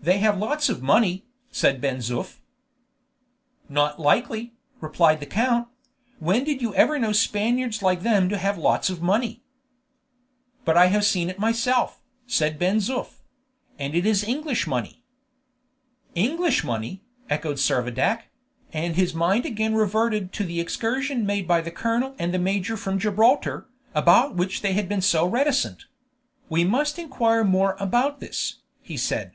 "They 0.00 0.18
have 0.18 0.38
lots 0.38 0.70
of 0.70 0.80
money," 0.82 1.26
said 1.52 1.82
Ben 1.82 1.98
Zoof. 1.98 2.38
"Not 3.68 4.00
likely," 4.00 4.54
replied 4.80 5.20
the 5.20 5.26
count; 5.26 5.68
"when 6.18 6.44
did 6.44 6.62
you 6.62 6.72
ever 6.74 6.98
know 6.98 7.12
Spaniards 7.12 7.82
like 7.82 8.00
them 8.00 8.30
to 8.30 8.38
have 8.38 8.56
lots 8.56 8.88
of 8.88 9.02
money?" 9.02 9.42
"But 10.64 10.78
I 10.78 10.86
have 10.86 11.04
seen 11.04 11.28
it 11.28 11.38
myself," 11.38 12.00
said 12.26 12.58
Ben 12.58 12.78
Zoof; 12.78 13.16
"and 13.78 13.94
it 13.94 14.06
is 14.06 14.24
English 14.24 14.66
money." 14.66 15.02
"English 16.14 16.64
money!" 16.64 17.02
echoed 17.28 17.56
Servadac; 17.58 18.30
and 18.72 18.96
his 18.96 19.12
mind 19.12 19.44
again 19.44 19.74
reverted 19.74 20.32
to 20.34 20.44
the 20.44 20.58
excursion 20.60 21.26
made 21.26 21.46
by 21.46 21.60
the 21.60 21.72
colonel 21.72 22.14
and 22.18 22.32
the 22.32 22.38
major 22.38 22.78
from 22.78 22.98
Gibraltar, 22.98 23.66
about 23.94 24.36
which 24.36 24.62
they 24.62 24.72
had 24.72 24.88
been 24.88 25.02
so 25.02 25.26
reticent. 25.26 25.84
"We 26.48 26.64
must 26.64 26.98
inquire 26.98 27.44
more 27.44 27.76
about 27.78 28.20
this," 28.20 28.60
he 28.80 28.96
said. 28.96 29.32